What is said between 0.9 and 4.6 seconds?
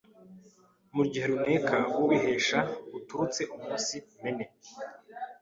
mu gihe runeke ububeshe buturutse umunsi Mene